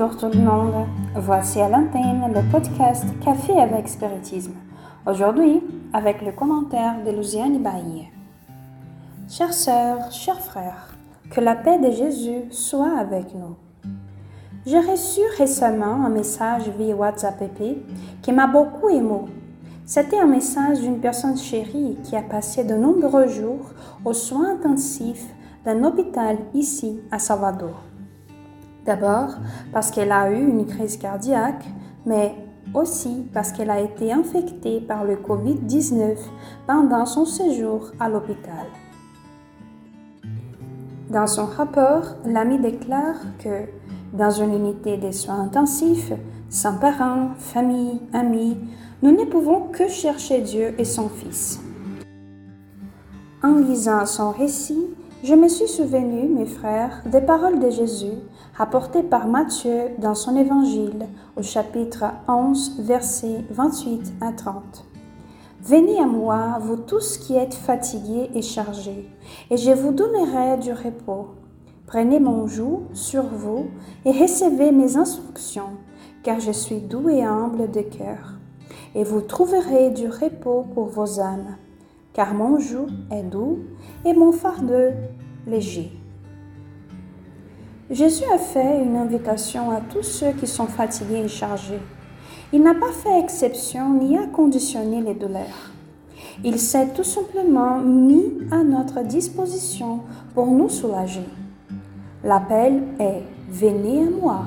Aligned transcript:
Bonjour 0.00 0.16
tout 0.16 0.38
le 0.38 0.44
monde, 0.44 0.86
voici 1.16 1.60
à 1.60 1.68
l'antenne 1.68 2.32
le 2.32 2.52
podcast 2.52 3.04
Café 3.20 3.58
avec 3.58 3.88
Spiritisme. 3.88 4.54
Aujourd'hui, 5.04 5.60
avec 5.92 6.22
le 6.22 6.30
commentaire 6.30 7.02
de 7.04 7.10
Luciane 7.10 7.60
Bailly. 7.60 8.06
Chères 9.28 9.52
sœurs, 9.52 10.12
chers 10.12 10.40
frères, 10.40 10.94
que 11.32 11.40
la 11.40 11.56
paix 11.56 11.80
de 11.80 11.90
Jésus 11.90 12.44
soit 12.52 12.96
avec 12.96 13.34
nous. 13.34 13.56
J'ai 14.66 14.78
reçu 14.78 15.20
récemment 15.36 16.04
un 16.04 16.10
message 16.10 16.68
via 16.78 16.94
WhatsApp 16.94 17.42
qui 18.22 18.30
m'a 18.30 18.46
beaucoup 18.46 18.90
ému. 18.90 19.26
C'était 19.84 20.20
un 20.20 20.26
message 20.26 20.80
d'une 20.80 21.00
personne 21.00 21.36
chérie 21.36 21.98
qui 22.04 22.14
a 22.14 22.22
passé 22.22 22.62
de 22.62 22.76
nombreux 22.76 23.26
jours 23.26 23.72
aux 24.04 24.12
soins 24.12 24.52
intensifs 24.52 25.26
d'un 25.64 25.82
hôpital 25.82 26.36
ici 26.54 27.00
à 27.10 27.18
Salvador. 27.18 27.82
D'abord 28.84 29.36
parce 29.72 29.90
qu'elle 29.90 30.12
a 30.12 30.30
eu 30.30 30.48
une 30.48 30.66
crise 30.66 30.96
cardiaque, 30.96 31.64
mais 32.06 32.34
aussi 32.74 33.26
parce 33.32 33.52
qu'elle 33.52 33.70
a 33.70 33.80
été 33.80 34.12
infectée 34.12 34.80
par 34.80 35.04
le 35.04 35.16
Covid-19 35.16 36.16
pendant 36.66 37.06
son 37.06 37.24
séjour 37.24 37.92
à 37.98 38.08
l'hôpital. 38.08 38.66
Dans 41.10 41.26
son 41.26 41.46
rapport, 41.46 42.04
l'ami 42.26 42.58
déclare 42.58 43.16
que 43.38 43.64
dans 44.12 44.30
une 44.30 44.54
unité 44.54 44.98
de 44.98 45.10
soins 45.10 45.40
intensifs, 45.40 46.12
sans 46.50 46.78
parents, 46.78 47.30
famille, 47.38 48.00
amis, 48.12 48.58
nous 49.02 49.12
ne 49.12 49.24
pouvons 49.24 49.68
que 49.68 49.88
chercher 49.88 50.40
Dieu 50.40 50.74
et 50.78 50.84
son 50.84 51.08
Fils. 51.08 51.60
En 53.42 53.54
lisant 53.54 54.04
son 54.06 54.32
récit, 54.32 54.86
je 55.24 55.34
me 55.34 55.48
suis 55.48 55.66
souvenu, 55.66 56.28
mes 56.28 56.46
frères, 56.46 57.02
des 57.06 57.20
paroles 57.20 57.58
de 57.58 57.70
Jésus 57.70 58.14
rapportées 58.56 59.02
par 59.02 59.26
Matthieu 59.26 59.90
dans 59.98 60.14
son 60.14 60.36
évangile 60.36 61.06
au 61.36 61.42
chapitre 61.42 62.04
11, 62.28 62.80
versets 62.80 63.44
28 63.50 64.12
à 64.20 64.32
30. 64.32 64.84
Venez 65.60 65.98
à 65.98 66.06
moi, 66.06 66.58
vous 66.60 66.76
tous 66.76 67.18
qui 67.18 67.34
êtes 67.34 67.54
fatigués 67.54 68.30
et 68.34 68.42
chargés, 68.42 69.08
et 69.50 69.56
je 69.56 69.72
vous 69.72 69.90
donnerai 69.90 70.56
du 70.58 70.72
repos. 70.72 71.30
Prenez 71.86 72.20
mon 72.20 72.46
joug 72.46 72.82
sur 72.92 73.24
vous 73.24 73.66
et 74.04 74.12
recevez 74.12 74.70
mes 74.70 74.96
instructions, 74.96 75.72
car 76.22 76.38
je 76.38 76.52
suis 76.52 76.80
doux 76.80 77.08
et 77.08 77.24
humble 77.24 77.70
de 77.72 77.80
cœur, 77.80 78.34
et 78.94 79.02
vous 79.02 79.20
trouverez 79.20 79.90
du 79.90 80.08
repos 80.08 80.64
pour 80.74 80.86
vos 80.86 81.18
âmes 81.18 81.56
car 82.18 82.34
mon 82.34 82.58
joug 82.58 82.88
est 83.12 83.22
doux 83.22 83.60
et 84.04 84.12
mon 84.12 84.32
fardeau 84.32 84.90
léger. 85.46 85.92
Jésus 87.90 88.24
a 88.34 88.38
fait 88.38 88.82
une 88.82 88.96
invitation 88.96 89.70
à 89.70 89.80
tous 89.80 90.02
ceux 90.02 90.32
qui 90.32 90.48
sont 90.48 90.66
fatigués 90.66 91.22
et 91.24 91.28
chargés. 91.28 91.78
Il 92.52 92.64
n'a 92.64 92.74
pas 92.74 92.90
fait 92.90 93.20
exception 93.20 93.94
ni 93.94 94.18
a 94.18 94.26
conditionné 94.26 95.00
les 95.00 95.14
douleurs. 95.14 95.70
Il 96.42 96.58
s'est 96.58 96.88
tout 96.88 97.04
simplement 97.04 97.78
mis 97.78 98.32
à 98.50 98.64
notre 98.64 99.04
disposition 99.04 100.00
pour 100.34 100.48
nous 100.48 100.68
soulager. 100.68 101.28
L'appel 102.24 102.82
est 102.98 103.22
Venez 103.48 104.02
à 104.02 104.10
moi. 104.10 104.40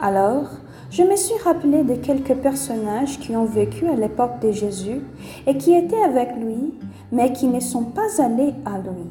Alors, 0.00 0.46
je 0.90 1.04
me 1.04 1.14
suis 1.14 1.38
rappelé 1.44 1.84
de 1.84 1.94
quelques 1.94 2.34
personnages 2.34 3.20
qui 3.20 3.36
ont 3.36 3.44
vécu 3.44 3.86
à 3.86 3.94
l'époque 3.94 4.40
de 4.40 4.50
Jésus 4.50 5.00
et 5.46 5.56
qui 5.56 5.72
étaient 5.72 6.02
avec 6.02 6.34
lui, 6.36 6.74
mais 7.12 7.32
qui 7.32 7.46
ne 7.46 7.60
sont 7.60 7.84
pas 7.84 8.20
allés 8.20 8.54
à 8.64 8.78
lui. 8.78 9.08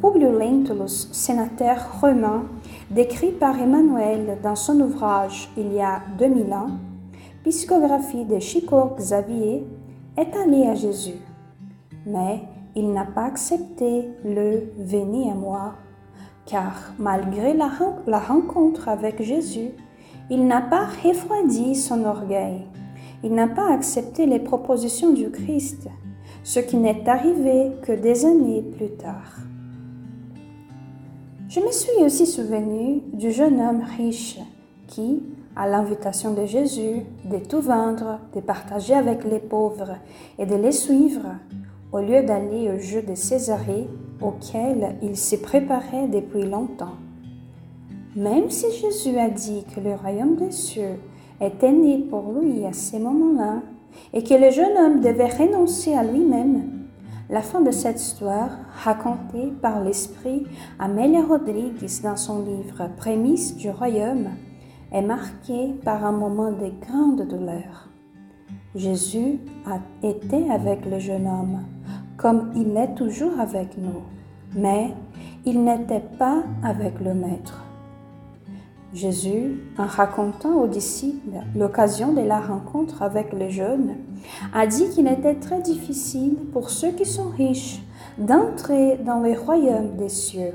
Publius 0.00 0.32
Lentulus, 0.32 1.08
sénateur 1.12 2.00
romain, 2.00 2.44
décrit 2.90 3.32
par 3.32 3.60
Emmanuel 3.60 4.38
dans 4.42 4.56
son 4.56 4.80
ouvrage 4.80 5.50
Il 5.58 5.74
y 5.74 5.80
a 5.80 6.00
2000 6.18 6.52
ans, 6.54 6.70
Psychographie 7.44 8.24
de 8.24 8.38
Chico 8.38 8.92
Xavier, 8.96 9.66
est 10.16 10.36
allé 10.36 10.66
à 10.66 10.74
Jésus. 10.74 11.20
Mais 12.06 12.40
il 12.74 12.92
n'a 12.92 13.04
pas 13.04 13.26
accepté 13.26 14.08
le 14.24 14.72
Venez 14.78 15.30
à 15.30 15.34
moi, 15.34 15.74
car 16.46 16.94
malgré 16.98 17.54
la 17.54 18.18
rencontre 18.18 18.88
avec 18.88 19.22
Jésus, 19.22 19.72
il 20.32 20.46
n'a 20.46 20.62
pas 20.62 20.86
refroidi 21.04 21.74
son 21.74 22.06
orgueil. 22.06 22.62
Il 23.22 23.34
n'a 23.34 23.48
pas 23.48 23.70
accepté 23.70 24.24
les 24.24 24.38
propositions 24.38 25.12
du 25.12 25.30
Christ, 25.30 25.88
ce 26.42 26.58
qui 26.58 26.78
n'est 26.78 27.06
arrivé 27.06 27.72
que 27.82 27.92
des 27.92 28.24
années 28.24 28.62
plus 28.62 28.92
tard. 28.92 29.36
Je 31.50 31.60
me 31.60 31.70
suis 31.70 32.02
aussi 32.02 32.24
souvenu 32.24 33.02
du 33.12 33.30
jeune 33.30 33.60
homme 33.60 33.82
riche 33.98 34.38
qui, 34.86 35.22
à 35.54 35.68
l'invitation 35.68 36.32
de 36.32 36.46
Jésus 36.46 37.02
de 37.26 37.36
tout 37.36 37.60
vendre, 37.60 38.18
de 38.34 38.40
partager 38.40 38.94
avec 38.94 39.24
les 39.24 39.38
pauvres 39.38 39.98
et 40.38 40.46
de 40.46 40.56
les 40.56 40.72
suivre, 40.72 41.26
au 41.92 41.98
lieu 41.98 42.22
d'aller 42.22 42.70
au 42.70 42.78
jeu 42.78 43.02
de 43.02 43.14
Césarée 43.14 43.86
auquel 44.22 44.96
il 45.02 45.14
s'est 45.18 45.42
préparé 45.42 46.08
depuis 46.08 46.48
longtemps. 46.48 46.96
Même 48.14 48.50
si 48.50 48.66
Jésus 48.70 49.18
a 49.18 49.30
dit 49.30 49.64
que 49.74 49.80
le 49.80 49.94
royaume 49.94 50.36
des 50.36 50.50
cieux 50.50 51.00
était 51.40 51.72
né 51.72 51.98
pour 51.98 52.32
lui 52.32 52.66
à 52.66 52.74
ce 52.74 52.96
moment-là 52.98 53.62
et 54.12 54.22
que 54.22 54.34
le 54.34 54.50
jeune 54.50 54.76
homme 54.76 55.00
devait 55.00 55.30
renoncer 55.30 55.94
à 55.94 56.04
lui-même, 56.04 56.82
la 57.30 57.40
fin 57.40 57.62
de 57.62 57.70
cette 57.70 58.02
histoire, 58.02 58.50
racontée 58.84 59.50
par 59.62 59.82
l'esprit 59.82 60.44
Amélia 60.78 61.22
Rodriguez 61.22 62.02
dans 62.02 62.16
son 62.16 62.44
livre 62.44 62.90
Prémices 62.98 63.56
du 63.56 63.70
royaume, 63.70 64.28
est 64.92 65.00
marquée 65.00 65.72
par 65.82 66.04
un 66.04 66.12
moment 66.12 66.52
de 66.52 66.70
grande 66.86 67.26
douleur. 67.26 67.88
Jésus 68.74 69.38
a 69.64 69.78
été 70.06 70.50
avec 70.50 70.84
le 70.84 70.98
jeune 70.98 71.26
homme, 71.26 71.62
comme 72.18 72.52
il 72.54 72.76
est 72.76 72.94
toujours 72.94 73.40
avec 73.40 73.78
nous, 73.78 74.02
mais 74.54 74.92
il 75.46 75.64
n'était 75.64 76.04
pas 76.18 76.42
avec 76.62 77.00
le 77.00 77.14
Maître. 77.14 77.61
Jésus, 78.94 79.58
en 79.78 79.86
racontant 79.86 80.60
aux 80.60 80.66
disciples 80.66 81.38
l'occasion 81.56 82.12
de 82.12 82.20
la 82.20 82.40
rencontre 82.40 83.02
avec 83.02 83.32
les 83.32 83.50
jeunes, 83.50 83.96
a 84.52 84.66
dit 84.66 84.90
qu'il 84.90 85.06
était 85.06 85.36
très 85.36 85.62
difficile 85.62 86.36
pour 86.52 86.68
ceux 86.68 86.90
qui 86.90 87.06
sont 87.06 87.30
riches 87.30 87.80
d'entrer 88.18 88.98
dans 88.98 89.20
le 89.20 89.32
royaume 89.32 89.96
des 89.96 90.10
cieux. 90.10 90.52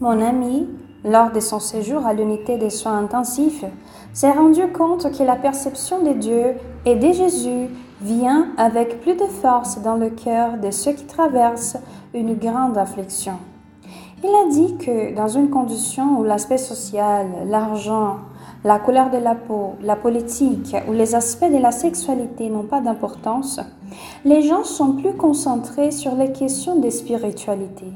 Mon 0.00 0.22
ami, 0.22 0.68
lors 1.04 1.30
de 1.32 1.40
son 1.40 1.60
séjour 1.60 2.06
à 2.06 2.14
l'unité 2.14 2.56
des 2.56 2.70
soins 2.70 2.96
intensifs, 2.96 3.66
s'est 4.14 4.32
rendu 4.32 4.66
compte 4.72 5.12
que 5.12 5.22
la 5.22 5.36
perception 5.36 6.02
de 6.02 6.14
Dieu 6.14 6.54
et 6.86 6.96
de 6.96 7.12
Jésus 7.12 7.68
vient 8.00 8.48
avec 8.56 9.02
plus 9.02 9.16
de 9.16 9.26
force 9.26 9.82
dans 9.82 9.96
le 9.96 10.08
cœur 10.08 10.56
de 10.56 10.70
ceux 10.70 10.92
qui 10.92 11.04
traversent 11.04 11.76
une 12.14 12.34
grande 12.34 12.78
affliction. 12.78 13.34
Il 14.22 14.28
a 14.28 14.50
dit 14.50 14.76
que 14.76 15.14
dans 15.14 15.28
une 15.28 15.48
condition 15.48 16.18
où 16.18 16.24
l'aspect 16.24 16.58
social, 16.58 17.26
l'argent, 17.46 18.18
la 18.64 18.78
couleur 18.78 19.10
de 19.10 19.16
la 19.16 19.34
peau, 19.34 19.76
la 19.82 19.96
politique 19.96 20.76
ou 20.88 20.92
les 20.92 21.14
aspects 21.14 21.50
de 21.50 21.56
la 21.56 21.72
sexualité 21.72 22.50
n'ont 22.50 22.64
pas 22.64 22.82
d'importance, 22.82 23.60
les 24.26 24.42
gens 24.42 24.64
sont 24.64 24.92
plus 24.92 25.14
concentrés 25.14 25.90
sur 25.90 26.14
les 26.16 26.32
questions 26.32 26.78
de 26.78 26.90
spiritualité. 26.90 27.86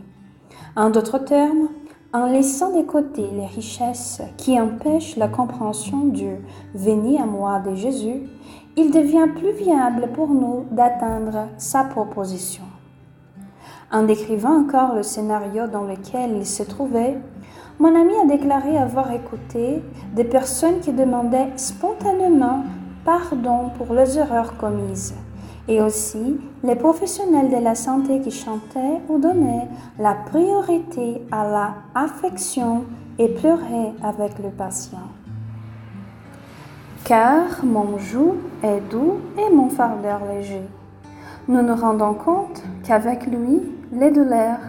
En 0.76 0.88
d'autres 0.88 1.18
termes, 1.18 1.68
en 2.14 2.26
laissant 2.26 2.74
de 2.74 2.82
côté 2.82 3.26
les 3.34 3.46
richesses 3.46 4.22
qui 4.38 4.58
empêchent 4.58 5.16
la 5.16 5.28
compréhension 5.28 6.04
du 6.04 6.36
Venez 6.74 7.20
à 7.20 7.26
moi 7.26 7.58
de 7.58 7.74
Jésus, 7.74 8.22
il 8.76 8.90
devient 8.90 9.28
plus 9.36 9.52
viable 9.52 10.08
pour 10.14 10.28
nous 10.28 10.64
d'atteindre 10.70 11.48
sa 11.58 11.84
proposition. 11.84 12.64
En 13.92 14.02
décrivant 14.02 14.60
encore 14.60 14.94
le 14.94 15.02
scénario 15.02 15.66
dans 15.66 15.84
lequel 15.84 16.36
il 16.36 16.46
se 16.46 16.62
trouvait, 16.62 17.18
mon 17.78 17.94
ami 17.94 18.12
a 18.22 18.26
déclaré 18.26 18.78
avoir 18.78 19.12
écouté 19.12 19.82
des 20.14 20.24
personnes 20.24 20.80
qui 20.80 20.92
demandaient 20.92 21.50
spontanément 21.56 22.64
pardon 23.04 23.70
pour 23.76 23.94
les 23.94 24.18
erreurs 24.18 24.56
commises, 24.56 25.14
et 25.68 25.80
aussi 25.80 26.38
les 26.62 26.76
professionnels 26.76 27.50
de 27.50 27.62
la 27.62 27.74
santé 27.74 28.20
qui 28.20 28.30
chantaient 28.30 29.00
ou 29.08 29.18
donnaient 29.18 29.68
la 29.98 30.14
priorité 30.14 31.22
à 31.30 31.48
la 31.48 31.74
affection 31.94 32.84
et 33.18 33.28
pleuraient 33.28 33.92
avec 34.02 34.38
le 34.38 34.50
patient. 34.50 35.08
Car 37.04 37.64
mon 37.64 37.98
joug 37.98 38.36
est 38.62 38.80
doux 38.90 39.18
et 39.36 39.54
mon 39.54 39.68
fardeur 39.68 40.20
léger. 40.32 40.62
Nous 41.46 41.60
nous 41.60 41.74
rendons 41.74 42.14
compte 42.14 42.62
qu'avec 42.84 43.26
lui, 43.26 43.60
les 43.92 44.10
douleurs, 44.10 44.60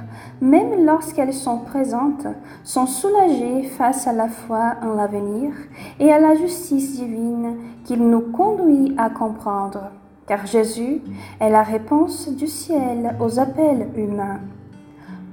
même 0.42 0.86
lorsqu'elles 0.86 1.34
sont 1.34 1.60
présentes, 1.60 2.28
sont 2.66 2.86
soulagées 2.86 3.64
face 3.64 4.08
à 4.08 4.14
la 4.14 4.28
foi 4.28 4.74
en 4.84 4.94
l'avenir 4.94 5.54
et 6.02 6.12
à 6.12 6.20
la 6.20 6.36
justice 6.36 6.98
divine 6.98 7.56
qu'il 7.86 8.06
nous 8.06 8.20
conduit 8.20 8.94
à 8.98 9.10
comprendre, 9.10 9.92
car 10.28 10.46
Jésus 10.46 11.02
est 11.40 11.50
la 11.50 11.64
réponse 11.64 12.28
du 12.30 12.48
ciel 12.48 13.16
aux 13.22 13.40
appels 13.40 13.88
humains. 13.96 14.42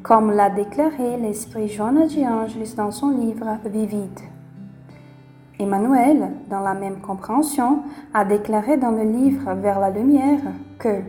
comme 0.04 0.32
l'a 0.32 0.50
déclaré 0.50 1.16
l'esprit 1.16 1.68
Joanna 1.68 2.06
de 2.06 2.24
Angelis 2.24 2.74
dans 2.76 2.90
son 2.90 3.10
livre 3.10 3.58
Vivide. 3.64 4.20
Emmanuel, 5.60 6.32
dans 6.50 6.58
la 6.60 6.74
même 6.74 7.00
compréhension, 7.00 7.82
a 8.12 8.24
déclaré 8.24 8.76
dans 8.76 8.90
le 8.90 9.04
livre 9.04 9.54
Vers 9.54 9.78
la 9.78 9.90
lumière 9.90 10.40
que 10.78 11.02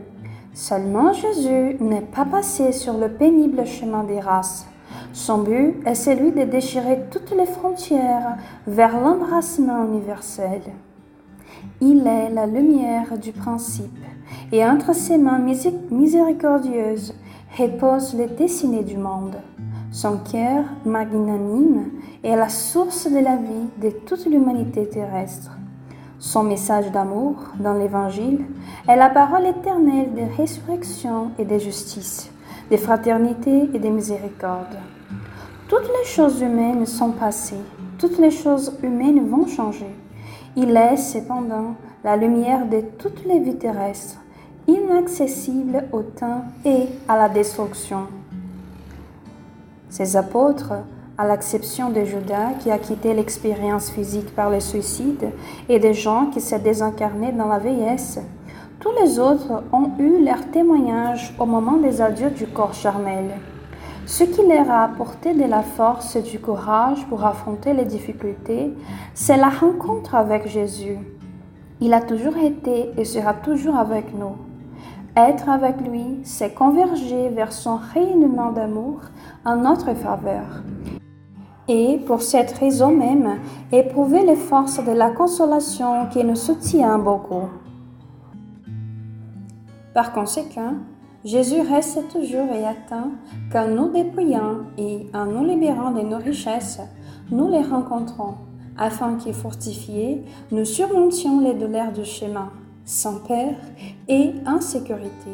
seulement 0.54 1.14
Jésus 1.14 1.78
n'est 1.80 2.02
pas 2.02 2.26
passé 2.26 2.72
sur 2.72 2.98
le 2.98 3.10
pénible 3.10 3.66
chemin 3.66 4.04
des 4.04 4.20
races. 4.20 4.68
Son 5.12 5.40
but 5.40 5.76
est 5.86 5.96
celui 5.96 6.32
de 6.32 6.44
déchirer 6.44 7.06
toutes 7.12 7.32
les 7.32 7.46
frontières 7.46 8.38
vers 8.68 9.00
l'embrassement 9.00 9.86
universel. 9.86 10.62
Il 11.82 12.08
est 12.08 12.30
la 12.30 12.46
lumière 12.46 13.18
du 13.18 13.32
principe, 13.32 14.04
et 14.52 14.66
entre 14.66 14.94
ses 14.94 15.18
mains 15.18 15.42
miséricordieuses 15.92 17.14
repose 17.58 18.16
les 18.16 18.28
destinées 18.28 18.84
du 18.84 18.98
monde. 18.98 19.36
Son 19.92 20.18
cœur 20.18 20.66
magnanime 20.86 21.92
est 22.24 22.36
la 22.36 22.50
source 22.50 23.08
de 23.08 23.20
la 23.20 23.36
vie 23.36 23.70
de 23.82 23.90
toute 23.90 24.26
l'humanité 24.26 24.88
terrestre. 24.88 25.52
Son 26.24 26.44
message 26.44 26.90
d'amour 26.90 27.36
dans 27.60 27.74
l'Évangile 27.74 28.46
est 28.88 28.96
la 28.96 29.10
parole 29.10 29.46
éternelle 29.46 30.14
de 30.14 30.38
résurrection 30.38 31.32
et 31.38 31.44
de 31.44 31.58
justice, 31.58 32.32
de 32.72 32.78
fraternité 32.78 33.70
et 33.74 33.78
de 33.78 33.90
miséricorde. 33.90 34.78
Toutes 35.68 35.90
les 35.90 36.06
choses 36.06 36.40
humaines 36.40 36.86
sont 36.86 37.12
passées, 37.12 37.60
toutes 38.00 38.20
les 38.20 38.32
choses 38.32 38.74
humaines 38.82 39.28
vont 39.28 39.48
changer. 39.48 39.94
Il 40.56 40.78
est 40.78 40.96
cependant 40.96 41.76
la 42.06 42.16
lumière 42.16 42.68
de 42.68 42.80
toutes 42.98 43.26
les 43.26 43.42
vies 43.42 43.58
terrestres, 43.58 44.22
inaccessible 44.66 45.90
au 45.92 46.04
temps 46.04 46.46
et 46.64 46.86
à 47.10 47.18
la 47.18 47.28
destruction. 47.28 48.08
Ces 49.90 50.16
apôtres, 50.16 50.72
à 51.18 51.28
l'exception 51.28 51.90
de 51.90 52.04
Judas 52.04 52.54
qui 52.60 52.72
a 52.72 52.80
quitté 52.80 53.14
l'expérience 53.14 53.92
physique 53.92 54.34
par 54.36 54.50
le 54.50 54.60
suicide 54.60 55.30
et 55.70 55.80
des 55.80 55.94
gens 55.94 56.28
qui 56.28 56.42
s'est 56.42 56.60
désincarné 56.60 57.32
dans 57.32 57.48
la 57.48 57.60
vieillesse, 57.60 58.20
tous 58.80 58.92
les 59.02 59.20
autres 59.20 59.64
ont 59.72 59.92
eu 60.00 60.24
leur 60.26 60.50
témoignage 60.52 61.36
au 61.40 61.46
moment 61.46 61.78
des 61.78 62.02
adieux 62.02 62.32
du 62.32 62.48
corps 62.48 62.74
charnel. 62.74 63.26
Ce 64.06 64.24
qui 64.24 64.42
leur 64.46 64.70
a 64.70 64.84
apporté 64.84 65.34
de 65.34 65.46
la 65.46 65.62
force 65.62 66.16
et 66.16 66.22
du 66.22 66.40
courage 66.40 67.06
pour 67.08 67.26
affronter 67.26 67.74
les 67.74 67.86
difficultés, 67.86 68.74
c'est 69.14 69.38
la 69.38 69.50
rencontre 69.50 70.16
avec 70.16 70.48
Jésus. 70.48 70.98
Il 71.80 71.94
a 71.94 72.02
toujours 72.02 72.38
été 72.38 72.92
et 72.98 73.06
sera 73.06 73.34
toujours 73.34 73.76
avec 73.76 74.14
nous. 74.14 74.36
Être 75.16 75.48
avec 75.48 75.80
lui, 75.88 76.22
c'est 76.24 76.54
converger 76.54 77.30
vers 77.30 77.54
son 77.54 77.78
rayonnement 77.94 78.52
d'amour 78.52 79.00
en 79.46 79.58
notre 79.58 79.94
faveur. 79.94 80.64
Et 81.68 81.98
pour 82.06 82.22
cette 82.22 82.52
raison 82.54 82.92
même, 82.92 83.40
éprouver 83.72 84.26
les 84.26 84.36
forces 84.36 84.84
de 84.84 84.92
la 84.92 85.12
consolation 85.12 86.08
qui 86.08 86.24
nous 86.24 86.36
soutient 86.36 87.00
beaucoup. 87.00 87.50
Par 89.94 90.12
conséquent, 90.12 90.74
Jésus 91.24 91.62
reste 91.62 92.10
toujours 92.10 92.52
et 92.54 92.66
attend 92.66 93.12
qu'en 93.52 93.68
nous 93.68 93.90
dépouillant 93.90 94.58
et 94.78 95.08
en 95.14 95.26
nous 95.26 95.46
libérant 95.46 95.92
de 95.92 96.02
nos 96.02 96.18
richesses, 96.18 96.82
nous 97.32 97.50
les 97.50 97.62
rencontrons, 97.62 98.36
afin 98.78 99.16
qu'y 99.16 99.32
fortifiés, 99.32 100.24
nous 100.52 100.66
surmontions 100.66 101.40
les 101.40 101.54
douleurs 101.54 101.94
du 101.94 102.04
chemin 102.04 102.50
sans 102.86 103.20
peur 103.20 103.54
et 104.08 104.34
en 104.46 104.60
sécurité, 104.60 105.32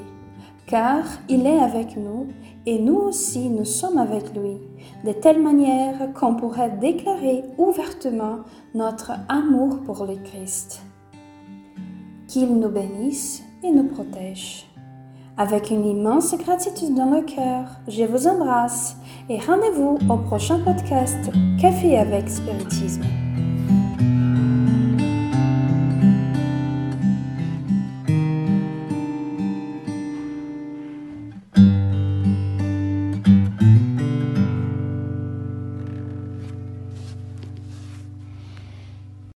car 0.70 1.04
il 1.28 1.48
est 1.48 1.60
avec 1.60 1.98
nous 1.98 2.28
et 2.68 2.78
nous 2.78 2.98
aussi 2.98 3.50
nous 3.50 3.66
sommes 3.66 3.98
avec 3.98 4.36
lui, 4.36 4.60
de 5.04 5.12
telle 5.12 5.42
manière 5.42 6.14
qu'on 6.14 6.36
pourrait 6.36 6.78
déclarer 6.80 7.44
ouvertement 7.58 8.42
notre 8.76 9.14
amour 9.28 9.80
pour 9.82 10.06
le 10.06 10.16
Christ. 10.18 10.84
Qu'il 12.28 12.54
nous 12.60 12.70
bénisse 12.70 13.42
et 13.64 13.72
nous 13.72 13.88
protège. 13.88 14.68
Avec 15.38 15.72
une 15.72 15.86
immense 15.88 16.38
gratitude 16.38 16.94
dans 16.94 17.10
le 17.10 17.22
cœur, 17.22 17.66
je 17.88 18.04
vous 18.04 18.28
embrasse 18.28 18.96
et 19.28 19.40
rendez-vous 19.40 19.98
au 20.08 20.18
prochain 20.18 20.60
podcast 20.60 21.32
Café 21.60 21.98
avec 21.98 22.30
Spiritisme. 22.30 23.29